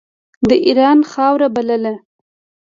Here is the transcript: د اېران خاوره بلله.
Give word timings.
د 0.47 0.49
اېران 0.65 0.99
خاوره 1.11 1.47
بلله. 1.55 1.93